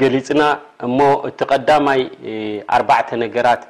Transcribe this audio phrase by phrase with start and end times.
[0.00, 0.42] ገሊፅና
[0.86, 0.98] እሞ
[1.28, 2.00] እቲ ቀዳማይ
[2.76, 3.62] ኣባዕተ ነገራት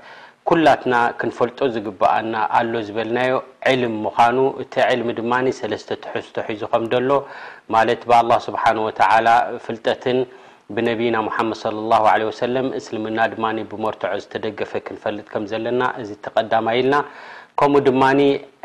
[0.49, 3.33] ኩላትና ክንፈልጦ ዝግብኣና ኣሎ ዝበልናዮ
[3.71, 7.11] ዕልም ምኳኑ እቲ ዕልሚ ድማ ሰለስተ ትሑስ ተሒዙ ከም ደሎ
[7.75, 9.01] ማለት ብኣላ ስብሓ ወተ
[9.67, 10.19] ፍልጠትን
[10.77, 11.61] ብነቢና ሙሓመድ
[12.43, 16.95] ሰለም እስልምና ድማ ብመርትዖ ዝተደገፈ ክንፈልጥ ከም ዘለና እዚ እተቀዳማይ ኢልና
[17.61, 18.03] ከምኡ ድማ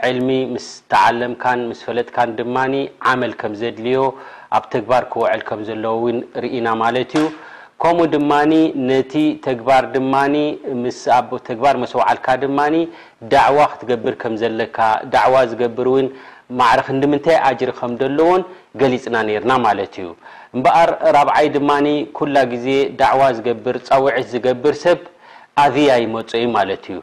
[0.09, 2.55] ዕልሚ ምስ ተዓለምካን ምስ ፈለጥካን ድማ
[3.12, 4.00] ዓመል ከም ዘድልዮ
[4.58, 7.26] ኣብ ተግባር ክወዕል ከም ዘለውን ርኢና ማለት እዩ
[7.81, 8.53] ከምኡ ድማኒ
[8.89, 9.13] ነቲ
[9.48, 10.13] ተግባር ድማ
[11.17, 12.59] ኣብ ተግባር መስውዓልካ ድማ
[13.34, 14.77] ዳዕዋ ክትገብር ከም ዘለካ
[15.14, 16.08] ዳዕዋ ዝገብር ውን
[16.59, 18.42] ማዕርክ እንድምንታይ ኣጅር ከምደለዎን
[18.81, 20.08] ገሊፅና ነርና ማለት እዩ
[20.55, 21.72] እምበኣር ራብዓይ ድማ
[22.17, 22.67] ኩላ ግዜ
[23.02, 25.00] ዳዕዋ ዝገብር ፀውዒት ዝገብር ሰብ
[25.64, 27.00] ኣዝያ ይመፁእዩ ማለት እዩ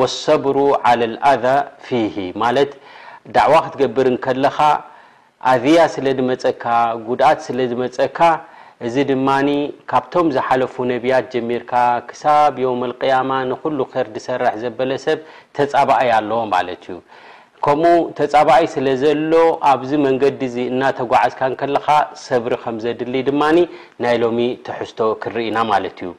[0.00, 0.56] ወሰብሩ
[1.00, 1.44] ላ ልኣዛ
[1.86, 2.70] ፊሂ ማለት
[3.36, 4.58] ዳዕዋ ክትገብር ከለካ
[5.50, 6.64] ኣዝያ ስለ ድመፀካ
[7.06, 8.18] ጉድኣት ስለ ድመፀካ
[8.86, 9.48] እዚ ድማኒ
[9.90, 11.72] ካብቶም ዝሓለፉ ነቢያት ጀሚርካ
[12.08, 15.18] ክሳብ ዮ ኣልቀያማ ንኩሉ ከር ዲሰራሕ ዘበለ ሰብ
[15.58, 16.96] ተፃባኣይ ኣለዎ ማለት እዩ
[17.66, 19.32] ከምኡ ተፃባኣይ ስለ ዘሎ
[19.72, 21.88] ኣብዚ መንገዲ እዚ እናተጓዓዝካ ንከለካ
[22.26, 23.58] ሰብሪ ከም ዘድሊ ድማኒ
[24.04, 26.10] ናይ ሎሚ ተሕዝቶ ክርኢና ማለት እዩ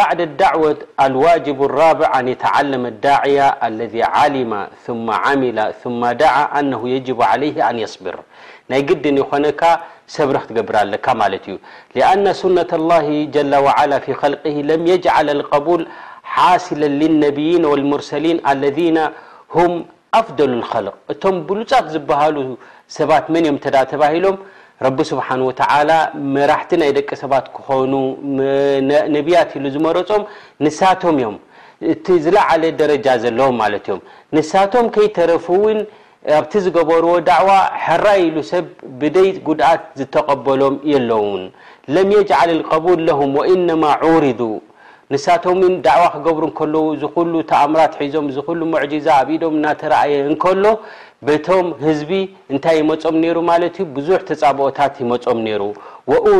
[0.00, 4.52] بعد العوة الواجب الرابع ن يتعلم الاعية الذي علم
[4.86, 6.02] ثم عمل ثم
[6.36, 8.16] ع نه يجب عليه ن يصبر
[9.04, 10.74] د ينر تبر
[11.98, 15.80] لان سنة الله جل وعل في خلقه لم يجعل القبول
[16.34, 18.98] حاسلا للنبين والمرسلين اذين
[19.54, 19.72] م
[20.24, 20.94] فضل الخلق
[21.48, 21.60] بل
[22.08, 22.58] بل
[22.96, 22.98] س
[24.86, 25.90] ረቢ ስብሓን ወተላ
[26.34, 27.92] መራሕቲ ናይ ደቂ ሰባት ክኾኑ
[29.16, 30.22] ነቢያት ሉ ዝመረፆም
[30.64, 31.36] ንሳቶም እዮም
[31.92, 34.00] እቲ ዝለዓለ ደረጃ ዘለዎም ማለት እዮም
[34.36, 35.80] ንሳቶም ከይተረፉ ውን
[36.38, 37.50] ኣብቲ ዝገበርዎ ዳዕዋ
[37.84, 38.66] ሕራይ ኢሉ ሰብ
[39.00, 41.42] ብደይ ጉድኣት ዝተቀበሎም የለውን
[41.96, 44.40] ለም የጅዓል قቡል ለም ወኢነማ ዑሪዙ
[45.12, 45.44] ንሳቶ
[45.84, 46.60] ዳዕዋ ክገብሩ ከ
[47.02, 48.26] ዝሉ ተኣምራት ሒዞም
[48.60, 50.64] ሉ ሙዛ ኣብዶም ናተረእየ እከሎ
[51.26, 52.10] በቶም ህዝቢ
[52.52, 55.62] እንታይ ይመፆም ሩ ዩ ብዙ ተፃብኦታት ይመፆም ሩ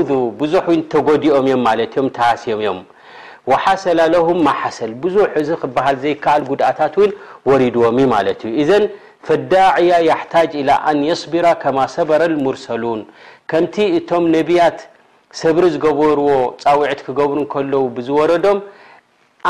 [0.09, 0.53] ذ ብዙ
[0.95, 1.65] ተጎዲኦም እዮም
[1.97, 2.79] ዮም ሃሲም እዮም
[3.65, 4.15] ሓሰላለ
[4.61, 5.49] ሓሰል ብዙ እዚ
[5.87, 6.95] ሃል ዘይከኣል ጉድእታት
[7.50, 8.81] ወሪድዎም ማት ዩ ዘ
[9.29, 10.53] ፈዳዕያ ታጅ
[11.09, 13.00] የስቢራ ከማ ሰበረል ሙርሰሉን
[13.50, 14.79] ከምቲ እቶም ነቢያት
[15.41, 16.28] ሰብሪ ዝገበርዎ
[16.61, 18.59] ፃውዒት ክገብሩ እከለዉ ብዝወረዶም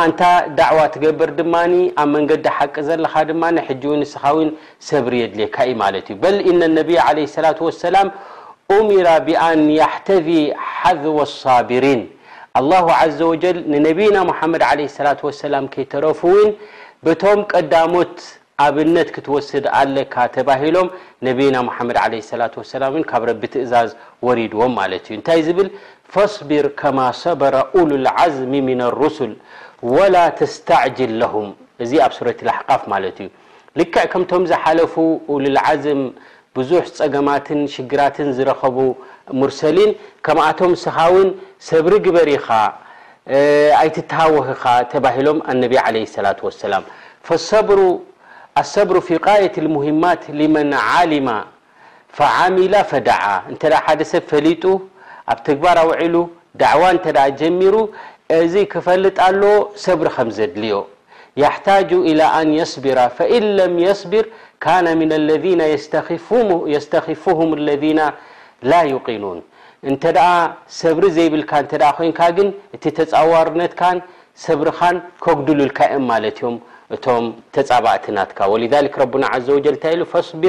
[0.00, 0.20] ኣንታ
[0.58, 1.54] ዳዕዋ ትገብር ድማ
[2.00, 3.42] ኣብ መንገዲ ሓቂ ዘለካ ድማ
[3.82, 4.48] ሕው ንስካ ውን
[4.88, 6.90] ሰብሪ የድልካ ዩ ማለት እዩ በል ኢነ ነብ
[7.46, 7.52] ላ
[7.84, 7.94] ሰላ
[8.76, 10.28] ኡሚራ ብኣን ያሕተذ
[10.78, 12.00] ሓዝ ወሳቢሪን
[12.58, 12.60] ኣ
[13.18, 14.88] ዘ ወጀል ንነቢና ሓመድ ላ
[15.34, 16.50] ሰላ ከይተረፉውን
[17.06, 18.14] በቶም ቀዳሞት
[18.62, 20.88] ኣብነት ክትወስድ ኣለካ ተባሂሎም
[21.26, 21.56] ነብና
[21.88, 21.98] መድ
[22.40, 22.44] ላ
[23.10, 23.90] ካብ ረቢ ትእዛዝ
[24.26, 25.68] ወሪድዎም ማለት እዩ እንታይ ብል
[26.12, 27.54] ፈصቢር ከማ ሰበረ
[27.90, 29.32] ሉልዓዝሚ ምና ሩስል
[29.96, 31.48] ወላ ተስተጅል ለም
[31.84, 33.28] እዚ ኣብ ሱረ ቃፍ ማት እዩ
[33.78, 34.94] ልክዕ ከምቶም ዝሓለፉ
[35.44, 36.02] ሉልዝም
[36.56, 38.76] ብዙሕ ፀገማትን ሽግራትን ዝረከቡ
[39.38, 39.90] ሙርሰሊን
[40.26, 41.28] ከምኣቶም ስኻ ውን
[41.70, 42.48] ሰብሪ ግበሪኻ
[43.84, 44.64] ኣይሃወክካ
[44.94, 45.62] ተሎም ነ
[48.60, 51.28] الሰብሩ ፊ غየة المهማት لመن علم
[52.16, 52.56] فعሚ
[52.90, 53.22] فደع
[54.00, 54.64] ደ ሰብ ፈلጡ
[55.32, 56.14] ኣብ ትግባር ኣوሉ
[56.70, 57.06] عዋ እተ
[57.40, 57.74] ጀሚሩ
[58.38, 59.42] እዚ ክፈልጥ ኣለ
[59.86, 60.74] ሰብሪ ከ ዘድልዮ
[61.44, 64.24] يحታج إلى ن يصبራ فإ لም يصبር
[64.64, 64.86] ካ ن
[65.20, 65.44] اለذ
[66.74, 67.82] የስተፉه الذ
[68.70, 69.38] ላ يقኑوን
[69.88, 70.02] እንተ
[70.82, 71.52] ሰብሪ ዘይብልካ
[71.98, 73.80] ኮን ግን እቲ ተፃዋርነትካ
[74.44, 76.00] ሰብርካን ከጉድሉልካ ዮ
[76.42, 76.56] ዮም
[76.96, 77.24] እቶም
[77.54, 78.30] ተፃባእትናት
[78.62, 80.44] لذ ረና ዘ ኢ فصር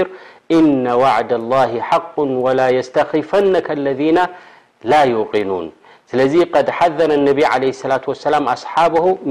[0.57, 2.15] إن وعድ الله حق
[2.45, 3.55] وላ يስተخፈነ
[3.85, 4.01] ለذ
[4.91, 5.67] ላ يقኑን
[6.09, 6.33] ስለዚ
[6.67, 8.73] ድ ሓذረ ነብ ع ة وላ ኣሓ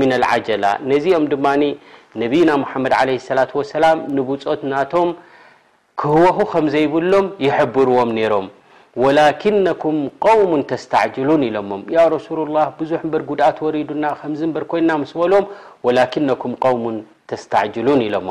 [0.08, 1.46] ن لعجላ ነዚኦም ድማ
[2.20, 2.50] ነብና
[2.84, 3.02] መድ ع
[3.38, 3.84] ላة وسላ
[4.16, 5.08] ንብፆት ናቶም
[6.00, 8.46] ክህወ ከ ዘይብሎም ይሕብርዎም ሮም
[9.02, 9.96] ወላኪነኩም
[10.26, 11.80] ውሙን ተስተዕጅሉን ኢሎሞም
[12.14, 15.46] ረሱሉ ላ ብዙሕ በር ጉድኣት ወሪዱና ከዚ በር ኮይና ስ በልዎም
[15.86, 16.96] ወላኪነኩም ውምን
[17.30, 18.30] ተስተዕጅሉን ኢሎሞ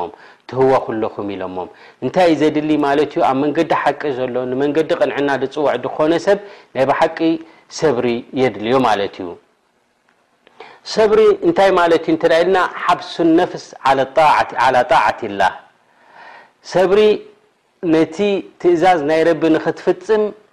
[0.50, 1.56] ትህወ ኩለኹም ኢሎሞ
[2.04, 6.40] እንታይእዩ ዘድሊ ማለት ዩ ኣብ መንገዲ ሓቂ ዘሎ ንመንገዲ ቅንዕና ፅዋዕ ዲኮነ ሰብ
[6.76, 7.18] ናይ ብሓቂ
[7.80, 8.08] ሰብሪ
[8.40, 9.28] የድልዩ ማለት እዩ
[10.96, 12.16] ሰብሪ እንታይ ማለት ዩ
[12.46, 13.64] ልና ሓብሱ ነፍስ
[14.90, 15.48] ጣዓት ላ
[16.74, 17.00] ሰብሪ
[17.94, 18.16] ነቲ
[18.60, 20.22] ትእዛዝ ናይ ረቢ ንክትፍፅም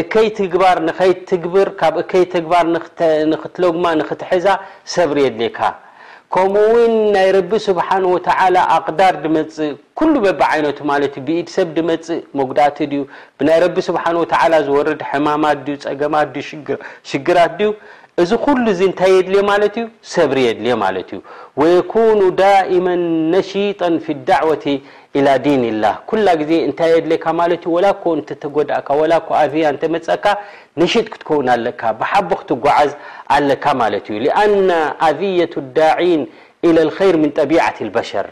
[0.00, 2.66] እከይ ትግባር ንከትግብር ካብ ከይ ትግባር
[3.42, 4.46] ክትለጉማ ክትሕዛ
[4.94, 5.60] ሰብሪ የካ
[6.34, 7.88] ከምኡውን ናይ ረቢ ስብሓ
[8.76, 10.94] ኣቅዳር ድመፅእ ኩሉ በቢ ይነቱ ማ
[11.26, 13.04] ብኢድ ሰብ ድመፅእ መጉዳእቲ ዩ
[13.48, 14.04] ናይ ረቢ ስብሓ
[14.66, 16.36] ዝወርድ ሕማማት ፀገማት
[17.12, 17.68] ሽግራት ዩ
[18.22, 21.20] እዚ ኩሉ እዚ እንታይ የድል ማለት እዩ ሰብሪ የድል ማለት እዩ
[21.74, 22.86] የኩኑ ዳئማ
[23.34, 24.64] ነሽጣ ፊ ዳዕወቲ
[25.26, 27.86] ላ ዲን ላህ ኩላ ግዜ እንታይ የድካ ማለ ዩ ወላ
[28.34, 30.24] እተጎዳእካ ላ ኣያ እተመፀእካ
[30.80, 32.90] ነሽጥ ክትከውን ኣለካ ብሓቢ ክትጓዓዝ
[33.36, 34.70] ኣለካ ማለት እዩ ኣነ
[35.08, 36.20] ኣየة ዳን
[36.68, 38.28] ኢ ከይር ምን ጠቢعት በሸር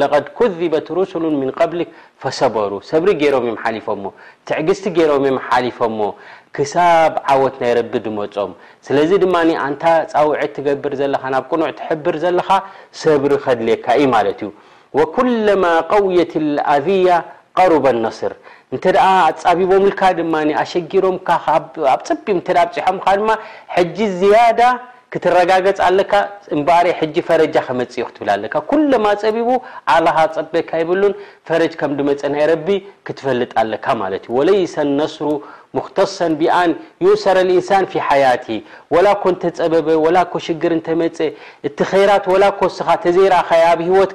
[0.02, 1.12] ለድ ኩذበት رس
[1.42, 1.80] ن قل
[2.22, 2.56] فሰበ
[2.92, 3.46] ሰብሪ ሮም
[3.88, 4.04] ፎሞ
[4.48, 6.00] ትዕግዝቲ ገሮም እ ሓፎሞ
[6.56, 8.52] ክሳብ ዓወት ናይ ረቢ ድመፆም
[8.86, 9.36] ስለዚ ድማ
[9.74, 9.84] ንታ
[10.14, 12.50] ፃውዒ ትገብር ዘለካ ናብ ኑዕ ትሕብር ዘለካ
[13.04, 13.86] ሰብሪ ከድልካ
[14.16, 14.50] ማለት እዩ
[14.96, 15.18] ኩ
[15.92, 16.34] قويት
[16.74, 17.08] ኣذያ
[17.60, 18.34] غሩበስር
[18.74, 18.86] እንተ
[19.44, 20.34] ፀቢቦምልካ ድማ
[20.64, 21.64] ኣሸጊሮምካኣብ
[22.08, 23.38] ፀቢ ፂሖም ማ
[23.98, 24.62] ጂ ዝያዳ
[25.14, 26.12] ክትረጋገጽ ኣለካ
[26.66, 26.88] በር
[27.28, 29.50] ፈረጃ ክመፅ ዩ ትብል ካ ለማ ፀቢቡ
[29.94, 31.14] ዓልኻ ፀበካ ይብሉን
[31.48, 32.68] ፈረጅ ከም ዲመፀ ናይረቢ
[33.10, 35.28] ክትፈልጥ ኣለካ ማ ዩ ወለይሰ ነስሩ
[35.78, 36.72] ሙተሰን ቢኣን
[37.06, 38.46] ዩሰር ኢንሳን ፊ ሓያቲ
[38.96, 41.18] ወላኮ ተፀበበ ላኮ ሽግር እንተመፀ
[41.70, 41.80] እቲ
[42.12, 43.18] ራት ላኮስካ ተዘ
[43.72, 44.14] ኣብ ሂወት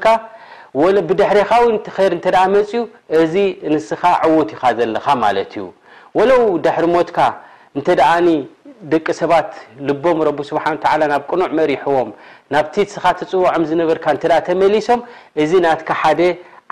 [1.09, 2.81] ብድሕሪኻዊ ቲ ከር እንተ መፅዩ
[3.23, 3.35] እዚ
[3.75, 5.67] ንስኻ ዕወት ኢካ ዘለካ ማለት እዩ
[6.19, 7.19] ወለው ድሕሪ ሞትካ
[7.77, 8.27] እንተኣኒ
[8.93, 9.51] ደቂ ሰባት
[9.89, 12.11] ልቦም ረቢ ስብሓ ተ ናብ ቅኑዕ መሪሕዎም
[12.55, 15.01] ናብቲ ንስኻ ትፅዋዖም ዝነበርካ እተ ተመሊሶም
[15.43, 16.21] እዚ ናትካ ሓደ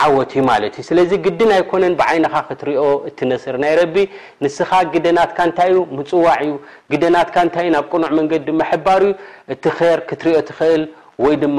[0.05, 3.97] ዓወት እዩ ማለት እዩ ስለዚ ግድን ኣይኮነን ብዓይንካ ክትሪኦ እትነስር ናይ ረቢ
[4.45, 6.55] ንስኻ ግደናትካ እንታይ እዩ ምፅዋዕ እዩ
[6.95, 9.13] ግደናትካ ንታይ እዩ ናብ ቅኑዕ መንገዲ መሕባር እዩ
[9.55, 10.85] እቲ ከር ክትርኦ ትኽእል
[11.25, 11.59] ወይ ድማ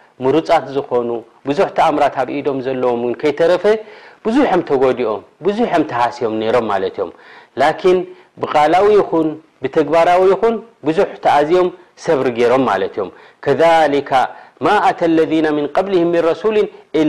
[0.25, 1.09] ምሩፃት ዝኾኑ
[1.49, 3.65] ብዙሕ ተኣእምራት ኣብ ኢዶም ዘለዎም ው ከይተረፈ
[4.25, 7.11] ብዙሕም ተጎዲኦም ብዙሕም ተሃስዮም ይሮም ማለት እዮም
[7.61, 7.97] ላኪን
[8.41, 9.29] ብቃላዊ ይኹን
[9.63, 10.55] ብተግባራዊ ይኹን
[10.87, 11.67] ብዙሕ ተኣዝኦም
[12.05, 13.09] ሰብሪ ጌሮም ማለት እዮም
[13.45, 14.11] ከሊካ
[14.65, 16.67] ማ ኣተ ለና ምን ቀብሊም ምንረሱሊን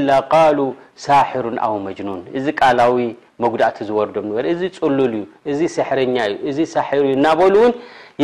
[0.08, 0.58] ላ ቃሉ
[1.06, 2.96] ሳሕሩን ኣው መጅኑን እዚ ቃላዊ
[3.44, 7.72] መጉድእቲ ዝወርዶም ንበ እዚ ፅሉል ዩ እዚ ሰሕረኛ እዩ እዚ ሳሕር እናበሉ እውን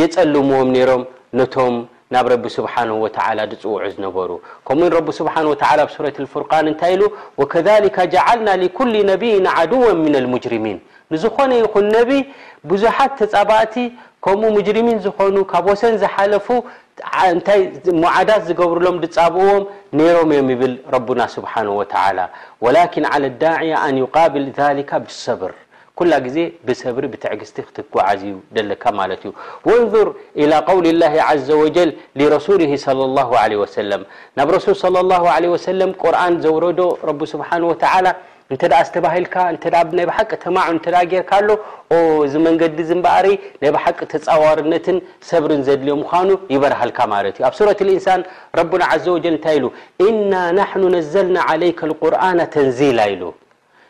[0.01, 1.03] የፀልምዎም ይሮም
[1.39, 1.45] ነ
[2.13, 2.47] ና ሓه
[3.63, 4.31] ፅውዑ ዝነሩ
[4.67, 4.69] ከ
[6.33, 6.45] ፍር
[6.81, 6.93] ታይ
[7.97, 10.77] ከ ልና لኩل ነبي عድو من لمجرሚን
[11.13, 12.09] ንዝኾነ ይን ነብ
[12.69, 13.75] ብዙሓት ተፃባእቲ
[14.25, 14.41] ከኡ
[14.77, 16.47] ርሚን ዝኾኑ ካብ ወሰን ዝሓለፉ
[17.47, 17.59] ታይ
[18.15, 19.63] ዓዳት ዝገብርሎም ፃብዎም
[20.15, 20.73] ሮም ብል
[21.21, 21.63] ና ሓ
[22.75, 23.57] عى ዳع
[24.91, 24.93] ق
[25.25, 25.53] ሰብር
[26.35, 29.25] ዜ ብሰብሪ ብትዕግቲ ክትዓዝዩ ካ እዩ
[29.83, 30.07] ንظር
[30.41, 31.07] إ ው ላ
[31.47, 31.51] ዘ
[32.35, 32.47] ረሱ
[32.85, 33.81] ሰ
[34.39, 34.49] ናብ
[35.65, 36.81] ሱ ርን ዘረዶ
[37.31, 37.51] ስሓ
[38.51, 39.33] ንተኣ ዝተባሂልካ
[39.95, 40.57] ይ ሓቂ ተማ
[41.11, 41.49] ጌርካ ኣሎ
[42.25, 43.25] እዚ መንገዲ ዝበሪ
[43.61, 44.97] ናይ ብሓቂ ተፃዋርነትን
[45.29, 48.21] ሰብርን ዘድልዮ ምኑ ይበረሃልካ ማ እዩ ኣብ ሱረ ኢንሳን
[48.59, 49.57] ረና ዘ ንታይ
[50.31, 50.65] ና ና
[50.95, 53.21] ነዘልና ለ قርና ተንዚላ ኢሉ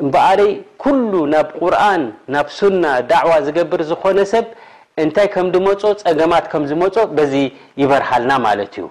[0.00, 2.02] እምበኣረይ ኩሉ ናብ ቁርን
[2.34, 4.46] ናብ ሱና ዳዕዋ ዝገብር ዝኮነ ሰብ
[5.02, 7.34] እንታይ ከም ድመፆ ፀገማት ከም ዝመፆ በዚ
[7.82, 8.88] ይበርሃልና ማለት እዩ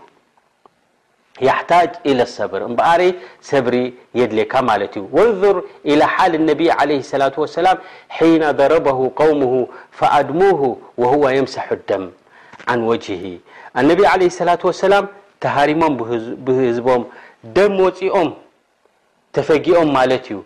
[1.69, 3.11] ታጅ ኢ ሰብር ምበኣረይ
[3.49, 3.75] ሰብሪ
[4.19, 5.57] የድልካ ማለት እዩ ወንር
[6.01, 7.23] ላ ሓል ነቢ ለ ሰላ
[7.59, 7.77] ሰላም
[8.17, 8.87] ሒነ ضረበ
[9.19, 9.53] ቀውምሁ
[9.99, 10.61] ፈኣድሙሁ
[11.23, 12.03] ወ የምሰሓ ደም
[12.77, 13.23] ን ወጅሂ
[13.91, 14.51] ነቢ ለ ሰላ
[14.85, 15.05] ሰላም
[15.45, 15.93] ተሃሪሞም
[16.47, 17.03] ብህዝቦም
[17.57, 18.29] ደም ወፂኦም
[19.35, 20.39] ተፈጊኦም ማለት እዩ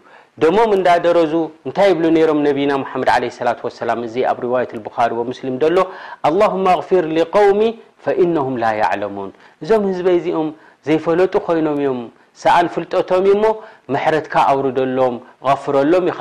[0.43, 1.33] ደሞም እንዳደረዙ
[1.67, 3.09] እንታይ ብሉ ሮም ነና መድ
[3.47, 7.59] ላة ሰላ እዚ ኣብ ሪዋة بሪ ሙስሊም ሎ لله ኣغፊር لقوሚ
[8.03, 9.29] فኢነهም ላ عለሙን
[9.63, 10.47] እዞም ህዝበ ዚኦም
[10.87, 11.99] ዘይፈለጡ ኮይኖም እዮም
[12.41, 13.45] ሰኣን ፍልጠቶም ሞ
[13.93, 15.15] መሕረትካ ኣውርደሎም
[15.47, 16.19] غፍረሎም ኢኻ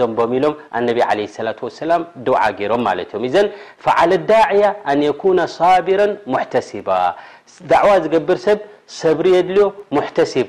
[0.00, 0.54] ዘንቦም ኢሎም
[0.86, 0.88] ነ
[1.90, 1.94] ላ
[2.26, 3.46] ድዓ ገይሮም ማለ እዮም ዘን
[3.96, 6.00] ዓ ዳعያ ኣን ኩነ ሳቢራ
[6.32, 6.88] ሙሕተሲባ
[7.72, 8.58] ዳዕዋ ዝገብር ሰብ
[9.00, 9.66] ሰብሪ የድልዮ
[9.96, 10.48] ሙሕተሲብ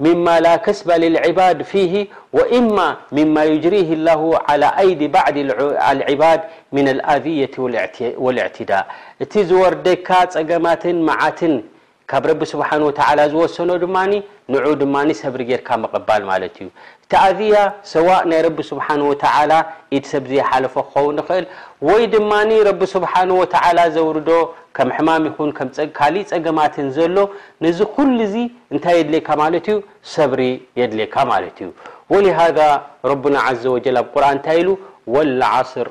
[0.00, 5.36] مما لا كسب للعباد فيه واما مما يجريه الله على أيد بعد
[5.90, 6.40] العباد
[6.72, 7.50] من الاذية
[8.16, 8.86] والاعتداء
[9.30, 10.10] ت وردك
[10.64, 11.54] مت معتن
[12.10, 12.98] ካብ ረቢ ስብሓ ወተ
[13.32, 13.96] ዝወሰኖ ድማ
[14.52, 16.68] ንዑ ድማ ሰብሪ ጌርካ መቐባል ማለት እዩ
[17.12, 17.56] ተኣዝያ
[17.90, 19.24] ሰዋ ናይ ረቢ ስብሓ ወተ
[19.96, 21.44] ኢድ ሰብዝየሓለፎ ክኸውን ንክእል
[21.88, 22.30] ወይ ድማ
[22.68, 23.42] ረቢ ስብሓ ወ
[23.96, 24.30] ዘውርዶ
[24.78, 25.50] ከም ሕማም ይኹን
[25.98, 27.16] ካሊእ ፀገማትን ዘሎ
[27.66, 28.36] ነዚ ኩሉ ዚ
[28.72, 29.76] እንታይ የድለካ ማለት እዩ
[30.14, 30.40] ሰብሪ
[30.82, 31.70] የድለካ ማለት እዩ
[32.14, 32.38] ወሃ
[33.10, 33.36] ረና
[33.66, 34.70] ዘ ጀ ኣብ ቁርን እንታይ ኢሉ
[35.16, 35.88] ወዓስር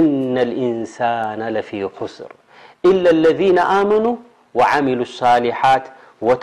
[0.00, 0.96] እነ ኢንሳ
[1.56, 1.70] ለፊ
[2.16, 2.30] ስር
[3.22, 4.18] ለ
[4.52, 5.84] ሳሊሓት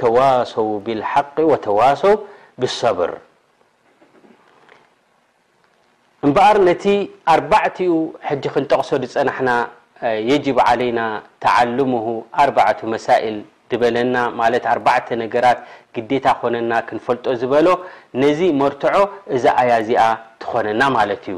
[0.03, 1.11] ተዋሰው ብح
[1.65, 2.13] ተዋሰው
[2.61, 3.11] ብብር
[6.25, 6.83] እምበኣር ነቲ
[7.33, 7.91] ኣርባዕኡ
[8.53, 9.49] ክንጠቅሶ ዱ ዝፀናሕና
[10.29, 10.45] የጅ
[10.79, 10.99] ለና
[11.43, 11.91] ተዓልም
[12.43, 12.47] ኣዕ
[12.93, 13.37] መሳል
[13.71, 15.59] ዝበለና ማለት ኣርባዕተ ነገራት
[15.95, 17.67] ግዴታ ኮነና ክንፈልጦ ዝበሎ
[18.21, 18.95] ነዚ መርትዖ
[19.35, 20.03] እዛ ኣያ እዚኣ
[20.41, 21.37] ትኮነና ማለት እዩ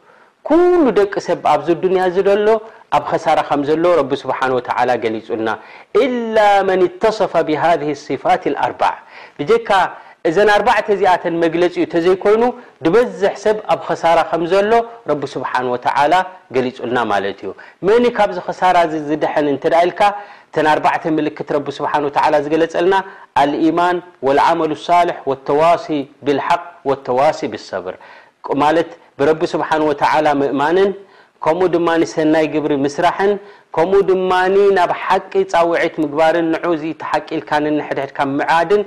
[0.49, 2.47] ሉ ደቂ ሰብ ኣብዚ ድንያ ደሎ
[2.97, 3.85] ኣብ ሳራ ከሎ
[4.21, 4.25] ስ
[5.15, 5.49] ሊፁልና
[6.35, 8.95] ላ መን ተصፋ ብሃذ صፋት ኣርባع
[9.67, 9.71] ካ
[10.29, 12.43] እዘ 4ዕተ ዚኣተን መግለፂ ተዘይኮይኑ
[12.93, 15.51] በዝሕ ሰብ ኣብ ከሳራ ከሎ ስሓ
[16.55, 17.51] ገሊፁልና ማ ዩ
[17.87, 18.77] መ ካብዚ ከሳራ
[19.09, 19.57] ዝድሐን እ
[19.89, 20.01] ልካ
[20.51, 21.49] እተ 4 ክት
[22.45, 22.95] ዝገለፀልና
[23.79, 23.97] ማን
[24.61, 25.17] መ ሳልሕ
[25.61, 25.87] ዋሲ
[26.35, 27.39] ق ዋሲ
[27.85, 27.95] ብር
[29.23, 30.77] እማን
[31.45, 33.17] ከ ድማ ሰናይ ብሪ ስራሕ
[33.75, 33.85] ከ
[34.31, 34.39] ማ
[34.91, 36.35] ብ ሓቂ ፃዒ ግባር
[37.01, 37.51] ተሓልካ
[37.99, 38.19] ድድካ
[38.71, 38.81] ድ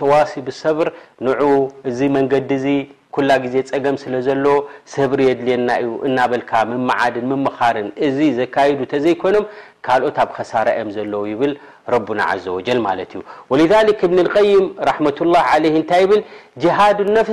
[0.00, 0.88] ተዋሲ ብሰብር
[2.18, 2.60] ንዲ
[3.28, 3.90] ላ ዜ ገ
[4.94, 7.22] ሰብሪ የድልና ዩ ና ድ
[7.76, 8.46] ር ዚ ዘ
[8.92, 9.36] ተዘኮኖ
[9.86, 10.68] ካልኦት ኣ ከሳር
[11.12, 11.38] ዮ
[17.08, 17.32] ብ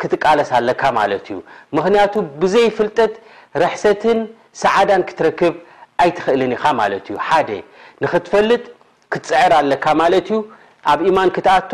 [0.00, 1.38] ክትቃለስ ኣለካ ማት እዩ
[1.76, 3.12] ምክንያቱ ብዘይ ፍልጠት
[3.62, 4.18] ረሕሰትን
[4.62, 5.54] ሰዓዳን ክትረክብ
[6.04, 6.64] ኣይትክእልን ኢኻ
[6.96, 7.58] እዩ
[8.04, 8.62] ንክትፈልጥ
[9.12, 10.38] ክትፅዕር ኣለካ ማለት እዩ
[10.92, 11.72] ኣብ ኢማን ክትኣቱ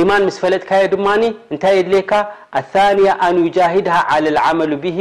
[0.00, 1.06] ኢማን ምስ ፈለጥካየ ድማ
[1.52, 2.12] እንታይ የድካ
[2.86, 4.98] ኣንያ ኣንጃሂድሃ ለልዓመሉ ብሂ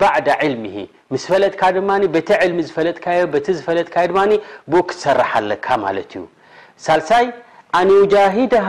[0.00, 0.76] ባዕዳ ልሚሂ
[1.12, 1.90] ምስ ፈለጥካ ድማ
[2.26, 3.96] ቲ ልሚ ዝፈለጥካዮ ቲ ዝፈለጥካ
[4.88, 6.24] ክትሰርሕ ኣለካ ማት እዩ
[6.86, 7.26] ሳልሳይ
[7.80, 8.68] ኣንጃድሃ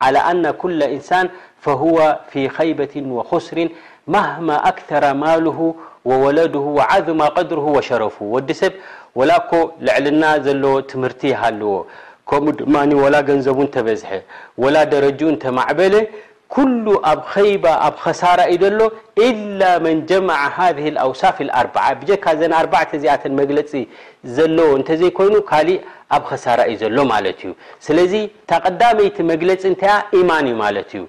[0.03, 1.25] على ن كل انسان
[1.65, 1.99] فهو
[2.31, 3.59] في خيبة وخسر
[4.17, 5.75] مهما أكثر ماله
[6.05, 8.73] وولده وعذم قدره وشرفه و سب
[9.19, 9.51] ولك
[9.87, 10.25] لعلن
[10.63, 11.73] ل تمر يلو
[12.33, 14.11] مو ولا نب تبزح
[14.63, 15.95] ولا درج تمعبل
[16.57, 17.43] كل ኣብ ከ
[17.89, 18.81] ኣብ ከሳራ ዩ ሎ
[19.29, 19.29] إ
[19.59, 19.61] ن
[20.43, 20.81] ع ذ
[21.11, 21.63] وሳፍ ኣ
[22.25, 22.27] ካ
[23.05, 23.07] ዘ
[24.37, 25.69] ዚኣ ፂ እተይኮይኑ ካእ
[26.17, 26.23] ኣብ
[26.73, 26.99] ዩ ሎ
[27.41, 27.51] ዩ
[27.87, 27.89] ስ
[28.51, 29.63] ተዳይቲ መግለፂ
[30.19, 31.05] እ ማን ዩ እዩ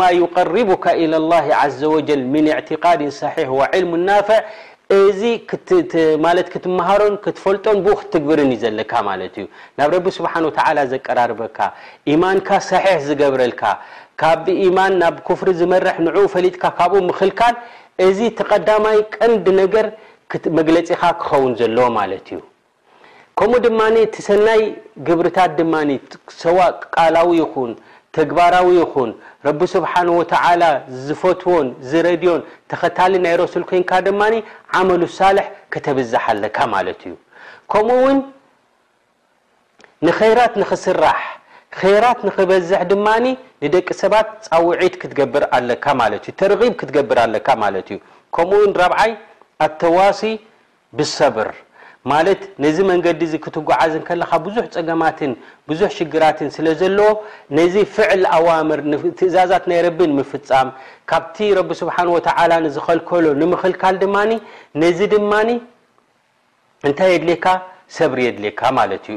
[0.00, 1.44] ل يقርبካ ى لله
[2.24, 3.22] ن اقድ ص
[4.28, 4.34] ፍع
[5.20, 5.22] ዚ
[6.64, 7.02] ትሃሮ
[7.36, 8.56] ትፈልጦን ክትብር ዩ
[8.90, 8.92] ካ
[10.04, 10.08] ብ
[10.92, 11.58] ዘቀራርበካ
[12.22, 12.70] ማካ ص
[13.06, 13.62] ዝገብረልካ
[14.20, 17.54] ካብ ብኢማን ናብ ክፍሪ ዝመርሕ ንዕኡ ፈሊጥካ ካብኡ ምክልካል
[18.06, 19.86] እዚ ተቀዳማይ ቀንዲ ነገር
[20.58, 22.40] መግለፂካ ክኸውን ዘለዎ ማለት እዩ
[23.38, 24.62] ከምኡ ድማ እቲ ሰናይ
[25.06, 25.74] ግብርታት ድማ
[26.44, 26.58] ሰዋ
[26.96, 27.72] ቃላዊ ይኹን
[28.16, 29.10] ተግባራዊ ይኹን
[29.46, 30.62] ረቢ ስብሓን ወተላ
[31.06, 34.20] ዝፈትዎን ዝረድዮን ተኸታሊ ናይ ሮስል ኮይንካ ድማ
[34.78, 37.14] ዓመሉ ሳልሕ ከተብዛሓ ኣለካ ማለት እዩ
[37.72, 38.18] ከምኡውን
[40.06, 41.18] ንኸይራት ንክስራሕ
[42.04, 43.24] ራት ንክበዝሕ ድማኒ
[43.62, 45.84] ንደቂ ሰባት ፃውዒት ክትገብር ኣካ
[46.40, 47.98] ተርብ ክትገብር ኣካ ማት እዩ
[48.34, 49.12] ከምኡውን ረብዓይ
[49.66, 50.20] ኣተዋሲ
[50.98, 51.50] ብሰብር
[52.12, 55.32] ማለት ነዚ መንገዲ እዚ ክትጓዓዝን ከለካ ብዙሕ ፀገማትን
[55.70, 57.08] ብዙሕ ሽግራትን ስለዘለዎ
[57.58, 58.80] ነዚ ፍዕል ኣዋምር
[59.20, 60.68] ትእዛዛት ናይ ረቢን ምፍፃም
[61.12, 62.28] ካብቲ ረቢ ስብሓን ወተ
[62.66, 64.16] ንዝከልከሎ ንምክልካል ድማ
[64.82, 65.32] ነዚ ድማ
[66.88, 67.46] እንታይ የድካ
[67.98, 68.60] ሰብሪ የድልካ
[69.14, 69.16] ዩ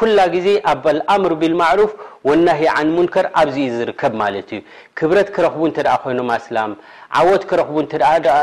[0.00, 0.84] ኩላ ዜ ኣብ
[1.14, 1.92] ኣምር ብلማሩፍ
[2.28, 4.60] ወና عን ሙንከር ኣብዚ ዝርከብ ማለት እዩ
[4.98, 6.72] ክብረት ክረክቡ ተ ኮይኖም ኣላም
[7.18, 7.76] ዓወት ክረኽቡ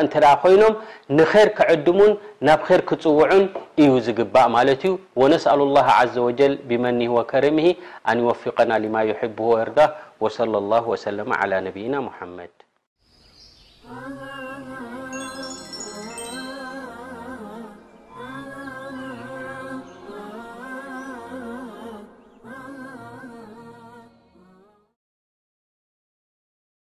[0.04, 0.74] እተ ኮይኖም
[1.18, 2.12] ንር ክዕድሙን
[2.50, 3.46] ናብ ር ክፅውዑን
[3.84, 6.16] እዩ ዝግባእ ማለት እዩ ነስأሉ لله ዘ
[6.70, 7.68] ብመኒ ወከረምሂ
[8.12, 8.96] ኣወፍقና ሊማ
[9.38, 9.40] ب
[9.70, 9.80] ርዳ
[10.22, 14.25] صى ሰ ነና መድ